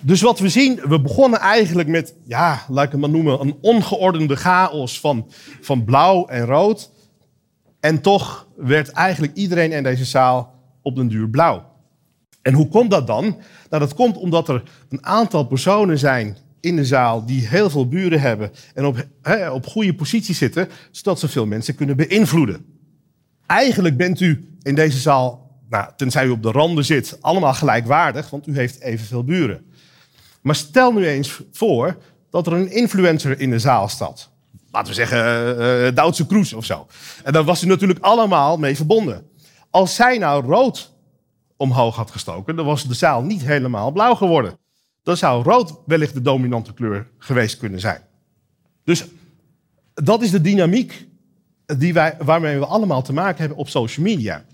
Dus 0.01 0.21
wat 0.21 0.39
we 0.39 0.49
zien, 0.49 0.79
we 0.83 1.01
begonnen 1.01 1.39
eigenlijk 1.39 1.87
met, 1.87 2.13
ja, 2.23 2.61
laat 2.67 2.85
ik 2.85 2.91
het 2.91 2.99
maar 2.99 3.09
noemen, 3.09 3.41
een 3.41 3.57
ongeordende 3.61 4.35
chaos 4.35 4.99
van, 4.99 5.31
van 5.61 5.83
blauw 5.83 6.27
en 6.27 6.45
rood. 6.45 6.91
En 7.79 8.01
toch 8.01 8.47
werd 8.55 8.89
eigenlijk 8.89 9.33
iedereen 9.35 9.71
in 9.71 9.83
deze 9.83 10.05
zaal 10.05 10.53
op 10.81 10.95
den 10.95 11.07
duur 11.07 11.29
blauw. 11.29 11.65
En 12.41 12.53
hoe 12.53 12.67
komt 12.67 12.91
dat 12.91 13.07
dan? 13.07 13.23
Nou, 13.69 13.83
dat 13.83 13.93
komt 13.93 14.17
omdat 14.17 14.49
er 14.49 14.63
een 14.89 15.05
aantal 15.05 15.43
personen 15.43 15.99
zijn 15.99 16.37
in 16.59 16.75
de 16.75 16.85
zaal 16.85 17.25
die 17.25 17.47
heel 17.47 17.69
veel 17.69 17.87
buren 17.87 18.21
hebben 18.21 18.51
en 18.73 18.85
op, 18.85 19.07
op 19.51 19.65
goede 19.65 19.95
positie 19.95 20.35
zitten, 20.35 20.69
zodat 20.91 21.19
ze 21.19 21.27
veel 21.27 21.45
mensen 21.45 21.75
kunnen 21.75 21.95
beïnvloeden. 21.95 22.65
Eigenlijk 23.45 23.97
bent 23.97 24.19
u 24.19 24.57
in 24.61 24.75
deze 24.75 24.97
zaal, 24.97 25.51
nou, 25.69 25.91
tenzij 25.97 26.25
u 26.25 26.29
op 26.29 26.43
de 26.43 26.51
randen 26.51 26.85
zit, 26.85 27.17
allemaal 27.21 27.53
gelijkwaardig, 27.53 28.29
want 28.29 28.47
u 28.47 28.55
heeft 28.55 28.81
evenveel 28.81 29.23
buren. 29.23 29.65
Maar 30.41 30.55
stel 30.55 30.91
nu 30.91 31.07
eens 31.07 31.41
voor 31.51 31.97
dat 32.29 32.47
er 32.47 32.53
een 32.53 32.71
influencer 32.71 33.39
in 33.39 33.49
de 33.49 33.59
zaal 33.59 33.87
staat. 33.87 34.29
Laten 34.71 34.89
we 34.89 34.93
zeggen 34.93 35.17
uh, 35.59 35.95
Duitse 35.95 36.27
Kroes 36.27 36.53
of 36.53 36.65
zo. 36.65 36.87
En 37.23 37.33
dan 37.33 37.45
was 37.45 37.63
u 37.63 37.67
natuurlijk 37.67 37.99
allemaal 37.99 38.57
mee 38.57 38.75
verbonden. 38.75 39.27
Als 39.69 39.95
zij 39.95 40.17
nou 40.17 40.45
rood 40.45 40.93
omhoog 41.57 41.95
had 41.95 42.11
gestoken, 42.11 42.55
dan 42.55 42.65
was 42.65 42.87
de 42.87 42.93
zaal 42.93 43.21
niet 43.21 43.41
helemaal 43.41 43.91
blauw 43.91 44.15
geworden 44.15 44.57
dan 45.07 45.17
zou 45.17 45.43
rood 45.43 45.73
wellicht 45.85 46.13
de 46.13 46.21
dominante 46.21 46.73
kleur 46.73 47.07
geweest 47.17 47.57
kunnen 47.57 47.79
zijn. 47.79 48.01
Dus 48.83 49.05
dat 49.93 50.21
is 50.21 50.31
de 50.31 50.41
dynamiek 50.41 51.07
die 51.77 51.93
wij, 51.93 52.17
waarmee 52.19 52.59
we 52.59 52.65
allemaal 52.65 53.01
te 53.01 53.13
maken 53.13 53.39
hebben 53.39 53.57
op 53.57 53.69
social 53.69 54.05
media. 54.05 54.45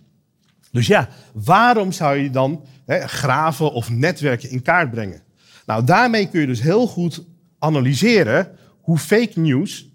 Dus 0.71 0.87
ja, 0.87 1.09
waarom 1.33 1.91
zou 1.91 2.17
je 2.17 2.29
dan 2.29 2.65
hè, 2.85 3.07
graven 3.07 3.71
of 3.71 3.89
netwerken 3.89 4.49
in 4.49 4.61
kaart 4.61 4.91
brengen? 4.91 5.21
Nou, 5.65 5.83
daarmee 5.83 6.29
kun 6.29 6.41
je 6.41 6.47
dus 6.47 6.61
heel 6.61 6.87
goed 6.87 7.23
analyseren 7.59 8.57
hoe 8.81 8.97
fake 8.97 9.39
news 9.39 9.89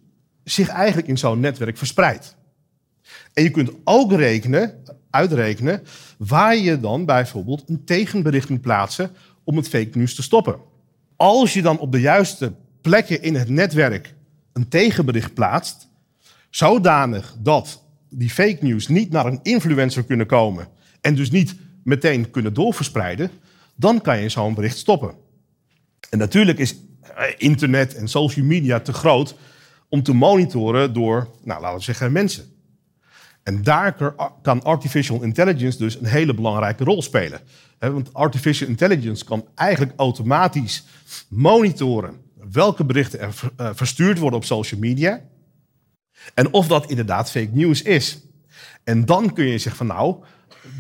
zich 0.45 0.69
eigenlijk 0.69 1.09
in 1.09 1.19
zo'n 1.19 1.41
netwerk 1.41 1.77
verspreidt. 1.77 2.37
En 3.33 3.43
je 3.43 3.51
kunt 3.51 3.71
ook 3.85 4.13
rekenen 4.13 4.85
uitrekenen 5.11 5.83
waar 6.19 6.57
je 6.57 6.81
dan 6.81 7.05
bijvoorbeeld 7.05 7.65
een 7.67 7.85
tegenbericht 7.85 8.49
moet 8.49 8.61
plaatsen 8.61 9.11
om 9.49 9.57
het 9.57 9.69
fake 9.69 9.99
news 9.99 10.15
te 10.15 10.23
stoppen. 10.23 10.57
Als 11.17 11.53
je 11.53 11.63
dan 11.63 11.79
op 11.79 11.93
de 11.93 12.01
juiste 12.01 12.53
plekken 12.81 13.23
in 13.23 13.35
het 13.35 13.49
netwerk 13.49 14.15
een 14.53 14.69
tegenbericht 14.69 15.35
plaatst, 15.35 15.89
zodanig 16.51 17.37
dat 17.39 17.85
die 18.09 18.31
fake 18.31 18.59
news 18.61 18.89
niet 18.89 19.11
naar 19.11 19.27
een 19.27 19.41
influencer 19.43 20.05
kunnen 20.05 20.27
komen 20.27 20.69
en 21.01 21.15
dus 21.15 21.31
niet 21.31 21.55
meteen 21.85 22.31
kunnen 22.31 22.55
doorverspreiden, 22.55 23.31
dan 23.75 24.01
kan 24.01 24.21
je 24.21 24.29
zo'n 24.29 24.55
bericht 24.55 24.79
stoppen. 24.79 25.15
En 26.11 26.19
natuurlijk 26.19 26.59
is 26.59 26.77
eh, 27.15 27.25
internet 27.37 27.95
en 27.95 28.09
social 28.09 28.47
media 28.47 28.81
te 28.81 28.93
groot 28.93 29.35
om 29.89 30.03
te 30.03 30.13
monitoren 30.13 30.93
door, 30.93 31.29
nou, 31.45 31.61
laten 31.61 31.79
we 31.79 31.85
zeggen, 31.85 32.13
mensen. 32.13 32.45
En 33.49 33.63
daar 33.63 34.15
kan 34.43 34.63
artificial 34.63 35.23
intelligence 35.23 35.79
dus 35.79 35.99
een 36.01 36.07
hele 36.07 36.35
belangrijke 36.35 36.85
rol 36.85 37.03
spelen. 37.03 37.41
Want 37.79 38.15
artificial 38.15 38.69
intelligence 38.69 39.25
kan 39.25 39.47
eigenlijk 39.55 39.93
automatisch 39.97 40.85
monitoren 41.29 42.15
welke 42.51 42.85
berichten 42.85 43.21
er 43.21 43.35
eh, 43.57 43.71
verstuurd 43.75 44.19
worden 44.19 44.39
op 44.39 44.45
social 44.45 44.81
media. 44.81 45.21
En 46.35 46.53
of 46.53 46.67
dat 46.67 46.91
inderdaad 46.91 47.31
fake 47.31 47.51
news 47.53 47.83
is. 47.83 48.21
En 48.85 49.05
dan 49.05 49.33
kun 49.33 49.45
je 49.45 49.59
zeggen 49.59 49.87
van 49.87 49.97
nou, 49.97 50.17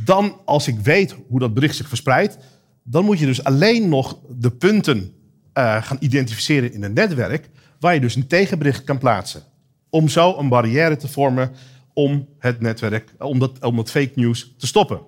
dan 0.04 0.40
als 0.44 0.68
ik 0.68 0.78
weet 0.78 1.16
hoe 1.28 1.38
dat 1.38 1.54
bericht 1.54 1.76
zich 1.76 1.88
verspreidt, 1.88 2.38
dan 2.82 3.04
moet 3.04 3.18
je 3.18 3.26
dus 3.26 3.44
alleen 3.44 3.88
nog 3.88 4.18
de 4.28 4.50
punten 4.50 4.98
uh, 4.98 5.82
gaan 5.82 5.96
identificeren 6.00 6.72
in 6.72 6.82
een 6.82 6.92
netwerk, 6.92 7.50
waar 7.80 7.94
je 7.94 8.00
dus 8.00 8.14
een 8.14 8.26
tegenbericht 8.26 8.84
kan 8.84 8.98
plaatsen. 8.98 9.42
Om 9.90 10.08
zo 10.08 10.38
een 10.38 10.48
barrière 10.48 10.96
te 10.96 11.08
vormen 11.08 11.50
om 11.98 12.28
het 12.38 12.60
netwerk, 12.60 13.14
om, 13.18 13.38
dat, 13.38 13.64
om 13.64 13.78
het 13.78 13.90
fake 13.90 14.12
news 14.14 14.54
te 14.58 14.66
stoppen. 14.66 15.00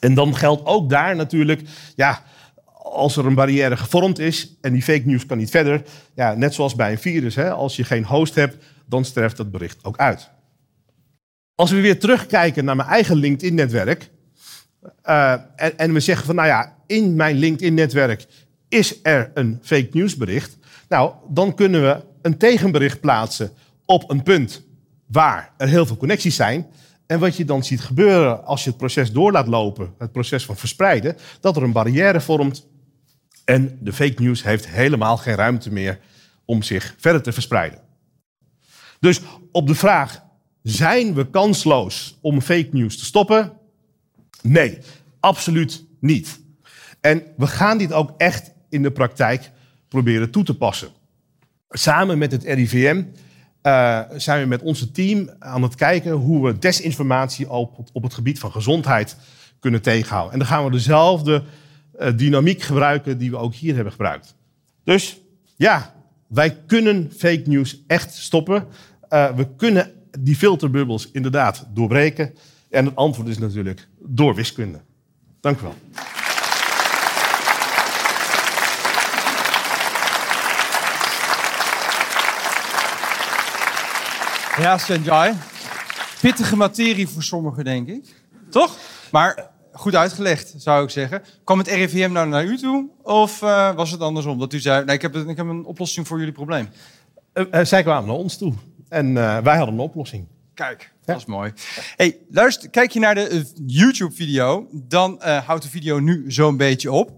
En 0.00 0.14
dan 0.14 0.36
geldt 0.36 0.66
ook 0.66 0.90
daar 0.90 1.16
natuurlijk, 1.16 1.62
ja, 1.96 2.22
als 2.82 3.16
er 3.16 3.26
een 3.26 3.34
barrière 3.34 3.76
gevormd 3.76 4.18
is 4.18 4.56
en 4.60 4.72
die 4.72 4.82
fake 4.82 5.02
news 5.04 5.26
kan 5.26 5.38
niet 5.38 5.50
verder, 5.50 5.82
ja, 6.14 6.34
net 6.34 6.54
zoals 6.54 6.74
bij 6.74 6.90
een 6.90 6.98
virus, 6.98 7.34
hè, 7.34 7.50
als 7.50 7.76
je 7.76 7.84
geen 7.84 8.04
host 8.04 8.34
hebt, 8.34 8.56
dan 8.86 9.04
sterft 9.04 9.36
dat 9.36 9.50
bericht 9.50 9.84
ook 9.84 9.96
uit. 9.96 10.30
Als 11.54 11.70
we 11.70 11.80
weer 11.80 12.00
terugkijken 12.00 12.64
naar 12.64 12.76
mijn 12.76 12.88
eigen 12.88 13.16
LinkedIn-netwerk 13.16 14.10
uh, 15.04 15.32
en, 15.56 15.78
en 15.78 15.92
we 15.92 16.00
zeggen 16.00 16.26
van, 16.26 16.34
nou 16.34 16.48
ja, 16.48 16.76
in 16.86 17.16
mijn 17.16 17.36
LinkedIn-netwerk 17.36 18.26
is 18.68 18.98
er 19.02 19.30
een 19.34 19.58
fake 19.62 19.88
news 19.92 20.16
bericht, 20.16 20.58
nou, 20.88 21.12
dan 21.28 21.54
kunnen 21.54 21.82
we 21.82 22.04
een 22.22 22.38
tegenbericht 22.38 23.00
plaatsen 23.00 23.50
op 23.84 24.10
een 24.10 24.22
punt 24.22 24.65
waar 25.06 25.52
er 25.56 25.68
heel 25.68 25.86
veel 25.86 25.96
connecties 25.96 26.36
zijn. 26.36 26.66
En 27.06 27.18
wat 27.18 27.36
je 27.36 27.44
dan 27.44 27.64
ziet 27.64 27.80
gebeuren 27.80 28.44
als 28.44 28.64
je 28.64 28.68
het 28.68 28.78
proces 28.78 29.12
door 29.12 29.32
laat 29.32 29.46
lopen, 29.46 29.94
het 29.98 30.12
proces 30.12 30.44
van 30.44 30.56
verspreiden, 30.56 31.16
dat 31.40 31.56
er 31.56 31.62
een 31.62 31.72
barrière 31.72 32.20
vormt 32.20 32.66
en 33.46 33.78
de 33.80 33.92
fake 33.92 34.22
news 34.22 34.42
heeft 34.42 34.68
helemaal 34.68 35.16
geen 35.16 35.34
ruimte 35.34 35.72
meer 35.72 35.98
om 36.44 36.62
zich 36.62 36.94
verder 36.98 37.22
te 37.22 37.32
verspreiden. 37.32 37.80
Dus 39.00 39.20
op 39.52 39.66
de 39.66 39.74
vraag, 39.74 40.22
zijn 40.62 41.14
we 41.14 41.30
kansloos 41.30 42.18
om 42.20 42.40
fake 42.40 42.68
news 42.72 42.98
te 42.98 43.04
stoppen? 43.04 43.52
Nee, 44.42 44.78
absoluut 45.20 45.84
niet. 46.00 46.40
En 47.00 47.22
we 47.36 47.46
gaan 47.46 47.78
dit 47.78 47.92
ook 47.92 48.14
echt 48.16 48.52
in 48.68 48.82
de 48.82 48.90
praktijk 48.90 49.50
proberen 49.88 50.30
toe 50.30 50.44
te 50.44 50.56
passen. 50.56 50.88
Samen 51.68 52.18
met 52.18 52.32
het 52.32 52.44
RIVM 52.44 53.04
uh, 53.66 54.00
zijn 54.16 54.42
we 54.42 54.46
met 54.46 54.62
onze 54.62 54.90
team 54.90 55.30
aan 55.38 55.62
het 55.62 55.74
kijken 55.74 56.12
hoe 56.12 56.46
we 56.46 56.58
desinformatie 56.58 57.50
op, 57.50 57.88
op 57.92 58.02
het 58.02 58.14
gebied 58.14 58.38
van 58.38 58.52
gezondheid 58.52 59.16
kunnen 59.60 59.82
tegenhouden. 59.82 60.32
En 60.32 60.38
dan 60.38 60.48
gaan 60.48 60.64
we 60.64 60.70
dezelfde 60.70 61.42
uh, 61.98 62.08
dynamiek 62.16 62.62
gebruiken 62.62 63.18
die 63.18 63.30
we 63.30 63.36
ook 63.36 63.54
hier 63.54 63.74
hebben 63.74 63.92
gebruikt. 63.92 64.34
Dus 64.84 65.20
ja, 65.56 65.94
wij 66.26 66.56
kunnen 66.66 67.10
fake 67.16 67.42
news 67.44 67.82
echt 67.86 68.14
stoppen. 68.14 68.64
Uh, 69.10 69.34
we 69.34 69.48
kunnen 69.56 69.92
die 70.18 70.36
filterbubbels 70.36 71.10
inderdaad 71.10 71.66
doorbreken. 71.74 72.34
En 72.70 72.84
het 72.84 72.96
antwoord 72.96 73.28
is 73.28 73.38
natuurlijk 73.38 73.88
door 73.98 74.34
wiskunde. 74.34 74.80
Dank 75.40 75.60
u 75.60 75.62
wel. 75.62 75.74
Ja, 84.58 84.78
Sanjay. 84.78 85.34
Pittige 86.20 86.56
materie 86.56 87.08
voor 87.08 87.22
sommigen, 87.22 87.64
denk 87.64 87.88
ik. 87.88 88.14
Toch? 88.50 88.76
Maar 89.12 89.50
goed 89.72 89.94
uitgelegd, 89.94 90.54
zou 90.56 90.84
ik 90.84 90.90
zeggen. 90.90 91.22
Kwam 91.44 91.58
het 91.58 91.68
RIVM 91.68 92.12
nou 92.12 92.28
naar 92.28 92.44
u 92.44 92.56
toe? 92.58 92.88
Of 93.02 93.42
uh, 93.42 93.74
was 93.74 93.90
het 93.90 94.00
andersom? 94.00 94.38
Dat 94.38 94.52
u 94.52 94.60
zei, 94.60 94.84
nee, 94.84 94.94
ik 94.94 95.02
heb, 95.02 95.16
ik 95.16 95.36
heb 95.36 95.46
een 95.46 95.64
oplossing 95.64 96.06
voor 96.06 96.18
jullie 96.18 96.32
probleem. 96.32 96.68
Uh, 97.34 97.44
uh, 97.52 97.64
zij 97.64 97.82
kwamen 97.82 98.08
naar 98.08 98.16
ons 98.16 98.36
toe. 98.36 98.52
En 98.88 99.14
wij 99.14 99.56
hadden 99.56 99.74
een 99.74 99.80
oplossing. 99.80 100.26
Kijk, 100.54 100.82
ja. 100.82 101.12
dat 101.12 101.16
is 101.16 101.24
mooi. 101.24 101.52
Hey, 101.96 102.18
luister, 102.30 102.70
kijk 102.70 102.90
je 102.90 103.00
naar 103.00 103.14
de 103.14 103.52
YouTube-video, 103.66 104.66
dan 104.72 105.20
houdt 105.22 105.62
de 105.62 105.68
video 105.68 105.98
nu 105.98 106.24
zo'n 106.28 106.56
beetje 106.56 106.92
op. 106.92 107.10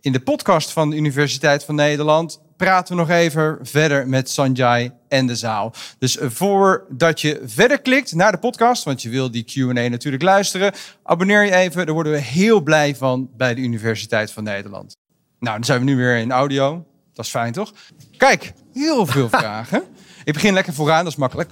In 0.00 0.12
de 0.12 0.20
podcast 0.20 0.70
van 0.70 0.90
de 0.90 0.96
Universiteit 0.96 1.64
van 1.64 1.74
Nederland 1.74 2.40
praten 2.56 2.94
we 2.94 3.00
nog 3.00 3.10
even 3.10 3.58
verder 3.62 4.08
met 4.08 4.30
Sanjay 4.30 4.99
en 5.10 5.26
de 5.26 5.36
zaal. 5.36 5.72
Dus 5.98 6.18
voordat 6.20 7.20
je 7.20 7.40
verder 7.44 7.80
klikt 7.80 8.14
naar 8.14 8.32
de 8.32 8.38
podcast, 8.38 8.84
want 8.84 9.02
je 9.02 9.08
wil 9.08 9.30
die 9.30 9.44
Q&A 9.44 9.88
natuurlijk 9.88 10.22
luisteren, 10.22 10.72
abonneer 11.02 11.44
je 11.44 11.54
even. 11.54 11.86
Daar 11.86 11.94
worden 11.94 12.12
we 12.12 12.18
heel 12.18 12.60
blij 12.60 12.96
van 12.96 13.30
bij 13.36 13.54
de 13.54 13.60
Universiteit 13.60 14.32
van 14.32 14.44
Nederland. 14.44 14.96
Nou, 15.38 15.54
dan 15.54 15.64
zijn 15.64 15.78
we 15.78 15.84
nu 15.84 15.96
weer 15.96 16.16
in 16.16 16.32
audio. 16.32 16.86
Dat 17.12 17.24
is 17.24 17.30
fijn, 17.30 17.52
toch? 17.52 17.72
Kijk, 18.16 18.52
heel 18.72 19.06
veel 19.06 19.28
vragen. 19.38 19.82
Ik 20.24 20.32
begin 20.32 20.52
lekker 20.52 20.72
vooraan, 20.72 21.04
dat 21.04 21.12
is 21.12 21.18
makkelijk. 21.18 21.50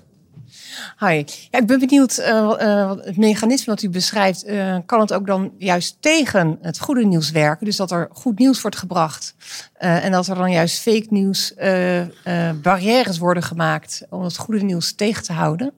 Hi. 0.99 1.25
Ja, 1.51 1.59
ik 1.59 1.67
ben 1.67 1.79
benieuwd, 1.79 2.19
uh, 2.19 2.93
het 3.01 3.17
mechanisme 3.17 3.75
dat 3.75 3.83
u 3.83 3.89
beschrijft, 3.89 4.47
uh, 4.47 4.77
kan 4.87 5.01
het 5.01 5.13
ook 5.13 5.27
dan 5.27 5.53
juist 5.59 5.97
tegen 6.01 6.59
het 6.63 6.79
goede 6.79 7.05
nieuws 7.05 7.31
werken? 7.31 7.67
Dus 7.67 7.77
dat 7.77 7.91
er 7.91 8.09
goed 8.13 8.39
nieuws 8.39 8.61
wordt 8.61 8.77
gebracht 8.77 9.35
en 9.79 10.13
dat 10.13 10.27
er 10.27 10.35
dan 10.35 10.51
juist 10.51 10.81
fake 10.81 11.07
nieuws 11.11 11.55
barrières 12.63 13.19
worden 13.19 13.43
gemaakt 13.43 14.07
om 14.11 14.23
het 14.23 14.37
goede 14.37 14.65
nieuws 14.65 14.93
tegen 14.93 15.23
te 15.23 15.33
houden? 15.33 15.73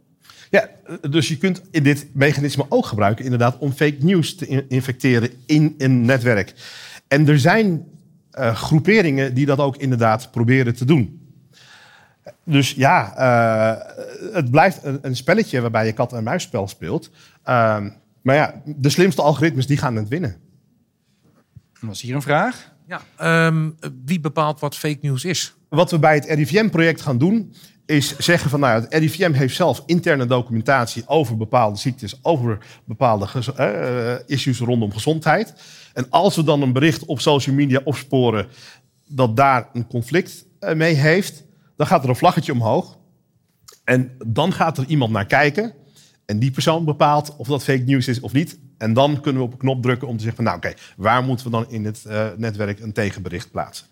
Ja, 0.51 0.69
dus 1.11 1.29
je 1.29 1.39
kunt 1.39 1.63
dit 1.71 2.07
mechanisme 2.13 2.67
ook 2.69 2.87
gebruiken 2.87 3.25
inderdaad 3.25 3.59
om 3.59 3.73
fake 3.73 3.97
news 3.99 4.35
te 4.35 4.67
infecteren 4.69 5.31
in 5.47 5.75
een 5.79 6.05
netwerk. 6.05 6.55
En 7.09 7.29
er 7.29 7.39
zijn 7.39 7.85
groeperingen 8.35 9.35
die 9.35 9.47
dat 9.47 9.59
ook 9.59 9.77
inderdaad 9.77 10.31
proberen 10.31 10.75
te 10.75 10.85
doen. 10.85 11.20
Dus 12.45 12.73
ja, 12.73 13.15
uh, 13.19 14.35
het 14.35 14.51
blijft 14.51 14.85
een, 14.85 14.99
een, 15.03 15.17
spelletje 15.17 15.61
waarbij 15.61 15.87
je 15.87 15.93
kat- 15.93 16.13
en 16.13 16.25
muisspel 16.25 16.69
speelt. 16.69 17.11
Uh, 17.11 17.87
maar 18.23 18.35
ja, 18.35 18.63
de 18.65 18.89
slimste 18.89 19.23
algoritmes 19.23 19.67
die 19.67 19.77
gaan 19.77 19.97
het 19.97 20.09
winnen. 20.09 20.37
Was 21.81 22.01
hier 22.01 22.15
een 22.15 22.23
vraag? 22.23 22.73
Ja, 22.87 23.47
um, 23.47 23.77
wie 24.05 24.21
bepaalt 24.21 24.61
wat 24.61 24.77
fake 24.77 24.99
news 25.01 25.25
is? 25.25 25.55
Wat 25.69 25.91
we 25.91 25.99
bij 25.99 26.15
het 26.15 26.25
RIVM-project 26.25 27.01
gaan 27.01 27.19
doen, 27.19 27.53
is 27.87 28.19
zeggen 28.19 28.51
van 28.51 28.61
nou, 28.61 28.81
het 28.81 28.95
RIVM 28.95 29.33
heeft 29.33 29.55
zelf 29.55 29.83
interne 29.87 30.27
documentatie 30.27 31.03
over 31.07 31.37
bepaalde 31.37 31.79
ziektes, 31.79 32.19
over 32.23 32.59
bepaalde 32.85 33.27
uh, 33.59 34.15
issues 34.27 34.59
rondom 34.59 34.93
gezondheid. 34.93 35.55
En 35.93 36.07
als 36.11 36.37
we 36.37 36.45
dan 36.45 36.63
een 36.63 36.73
bericht 36.73 37.05
op 37.05 37.21
social 37.21 37.57
media 37.57 37.81
opsporen 37.85 38.47
dat 39.07 39.37
daar 39.37 39.69
een 39.73 39.87
conflict 39.87 40.45
mee 40.75 40.95
heeft, 40.95 41.45
dan 41.81 41.89
gaat 41.89 42.03
er 42.03 42.09
een 42.09 42.17
vlaggetje 42.17 42.53
omhoog. 42.53 42.99
En 43.85 44.17
dan 44.27 44.53
gaat 44.53 44.79
er 44.79 44.85
iemand 44.85 45.13
naar 45.13 45.27
kijken. 45.27 45.75
En 46.27 46.39
die 46.39 46.51
persoon 46.51 46.85
bepaalt 46.85 47.37
of 47.37 47.47
dat 47.47 47.65
fake 47.65 47.83
news 47.83 48.09
is 48.09 48.21
of 48.21 48.33
niet. 48.33 48.59
En 48.79 48.93
dan 48.93 49.21
kunnen 49.21 49.43
we 49.43 49.47
op 49.47 49.53
een 49.53 49.59
knop 49.59 49.83
drukken 49.83 50.09
om 50.09 50.17
te 50.17 50.23
zeggen 50.23 50.45
van... 50.45 50.53
nou 50.53 50.57
oké, 50.57 50.81
waar 50.97 51.23
moeten 51.23 51.47
we 51.47 51.53
dan 51.53 51.71
in 51.71 51.85
het 51.85 52.05
uh, 52.07 52.27
netwerk 52.37 52.81
een 52.81 52.93
tegenbericht 52.93 53.51
plaatsen? 53.51 53.87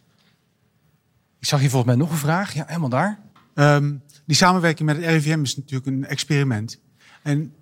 Ik 1.38 1.47
zag 1.47 1.61
hier 1.61 1.71
volgens 1.71 1.92
mij 1.92 2.00
nog 2.00 2.11
een 2.11 2.18
vraag. 2.18 2.54
Ja, 2.54 2.64
helemaal 2.66 2.88
daar. 2.88 3.21
Um, 3.54 4.02
die 4.26 4.37
samenwerking 4.37 4.88
met 4.88 4.97
het 4.97 5.07
RIVM 5.07 5.42
is 5.42 5.57
natuurlijk 5.57 5.87
een 5.87 6.07
experiment. 6.07 6.80
En 7.23 7.54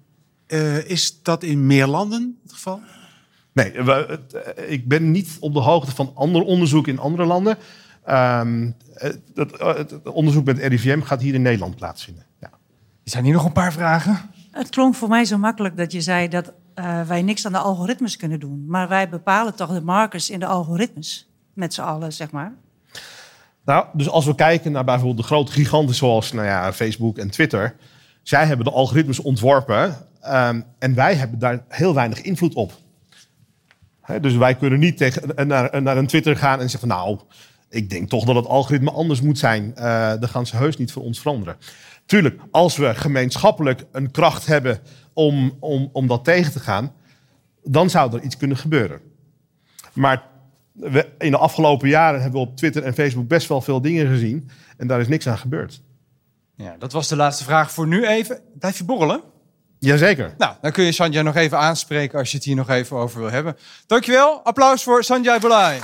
uh, 0.49 0.91
is 0.91 1.23
dat 1.23 1.43
in 1.43 1.67
meer 1.67 1.87
landen 1.87 2.39
het 2.43 2.53
geval? 2.53 2.81
Nee, 3.53 3.73
we, 3.73 4.21
uh, 4.59 4.71
ik 4.71 4.89
ben 4.89 5.11
niet 5.11 5.37
op 5.41 5.53
de 5.53 5.61
hoogte 5.61 5.95
van 5.95 6.13
ander 6.15 6.43
onderzoek 6.43 6.87
in 6.87 6.99
andere 6.99 7.25
landen. 7.25 7.59
Um, 8.09 8.77
dat, 9.35 9.61
het 9.77 10.03
onderzoek 10.03 10.45
met 10.45 10.63
het 10.63 10.67
RIVM 10.67 11.01
gaat 11.01 11.21
hier 11.21 11.35
in 11.35 11.43
Nederland 11.43 11.77
plaatsvinden. 11.77 12.25
Ja. 12.41 12.51
Zijn 13.05 13.25
hier 13.25 13.33
nog 13.33 13.45
een 13.45 13.53
paar 13.53 13.73
vragen? 13.73 14.31
Het 14.51 14.71
klonk 14.71 14.95
voor 14.95 15.09
mij 15.09 15.25
zo 15.25 15.39
makkelijk 15.39 15.77
dat 15.77 15.93
je 15.93 16.01
zei 16.01 16.29
dat 16.29 16.53
uh, 16.75 17.03
wij 17.03 17.23
niks 17.23 17.47
aan 17.47 17.53
de 17.53 17.59
algoritmes 17.59 18.17
kunnen 18.17 18.41
doen. 18.41 18.65
Maar 18.69 18.89
wij 18.89 19.09
bepalen 19.09 19.55
toch 19.55 19.73
de 19.73 19.81
markers 19.81 20.31
in 20.31 20.41
de 20.41 20.47
algoritmes 20.47 21.29
met 21.53 21.75
z'n 21.75 21.81
allen, 21.81 22.13
zeg 22.13 22.31
maar. 22.31 22.53
Nou, 23.65 23.87
dus 23.93 24.09
als 24.09 24.25
we 24.25 24.35
kijken 24.35 24.73
naar 24.73 24.85
bijvoorbeeld 24.85 25.17
de 25.17 25.23
grote 25.23 25.53
giganten 25.53 25.95
zoals 25.95 26.33
nou 26.33 26.47
ja, 26.47 26.73
Facebook 26.73 27.19
en 27.19 27.31
Twitter, 27.31 27.77
Zij 28.23 28.47
hebben 28.47 28.67
de 28.67 28.73
algoritmes 28.73 29.21
ontworpen 29.21 29.97
ehm, 30.21 30.61
en 30.79 30.95
wij 30.95 31.15
hebben 31.15 31.39
daar 31.39 31.65
heel 31.69 31.95
weinig 31.95 32.21
invloed 32.21 32.55
op. 32.55 32.73
Hè, 34.01 34.21
dus 34.21 34.37
wij 34.37 34.55
kunnen 34.55 34.79
niet 34.79 34.97
tegen, 34.97 35.47
naar, 35.49 35.83
naar 35.83 35.97
een 35.97 36.07
Twitter 36.07 36.37
gaan 36.37 36.61
en 36.61 36.71
zeggen 36.71 36.89
van 36.89 36.99
nou, 36.99 37.19
ik 37.69 37.91
denk 37.91 38.09
toch 38.09 38.25
dat 38.25 38.35
het 38.35 38.47
algoritme 38.47 38.91
anders 38.91 39.21
moet 39.21 39.39
zijn. 39.39 39.75
Uh, 39.77 39.83
dan 40.21 40.29
gaan 40.29 40.47
ze 40.47 40.57
heus 40.57 40.77
niet 40.77 40.93
voor 40.93 41.03
ons 41.03 41.21
veranderen. 41.21 41.57
Tuurlijk, 42.07 42.41
als 42.51 42.77
we 42.77 42.95
gemeenschappelijk 42.95 43.85
een 43.93 44.11
kracht 44.11 44.47
hebben 44.47 44.79
om, 45.13 45.57
om, 45.61 45.89
om 45.93 46.07
dat 46.07 46.25
tegen 46.25 46.53
te 46.53 46.61
gaan, 46.61 46.93
dan 47.63 47.91
zou 47.91 48.17
er 48.17 48.23
iets 48.23 48.37
kunnen 48.37 48.57
gebeuren. 48.57 49.01
Maar 49.93 50.23
we, 50.73 51.09
in 51.19 51.31
de 51.31 51.37
afgelopen 51.37 51.89
jaren 51.89 52.23
hebben 52.23 52.41
we 52.41 52.47
op 52.47 52.57
Twitter 52.57 52.83
en 52.83 52.95
Facebook 52.95 53.29
best 53.29 53.49
wel 53.49 53.61
veel 53.61 53.81
dingen 53.81 54.07
gezien. 54.07 54.51
En 54.77 54.87
daar 54.87 55.01
is 55.01 55.09
niks 55.09 55.29
aan 55.29 55.39
gebeurd. 55.39 55.81
Ja, 56.55 56.77
dat 56.79 56.93
was 56.93 57.09
de 57.09 57.17
laatste 57.17 57.45
vraag 57.45 57.71
voor 57.71 57.87
nu 57.87 58.07
even. 58.07 58.41
Blijf 58.59 58.79
je 58.79 58.85
borrelen? 58.85 59.21
Jazeker. 59.79 60.35
Nou, 60.39 60.55
dan 60.61 60.73
kun 60.73 60.85
je 60.85 60.93
Sanjay 60.93 61.23
nog 61.23 61.37
even 61.37 61.59
aanspreken 61.59 62.19
als 62.19 62.31
je 62.31 62.37
het 62.37 62.47
hier 62.47 62.57
nog 62.57 62.69
even 62.69 62.97
over 62.97 63.21
wil 63.21 63.31
hebben. 63.31 63.57
Dankjewel. 63.87 64.41
Applaus 64.45 64.83
voor 64.83 65.05
Sanjay 65.05 65.39
Belay. 65.39 65.79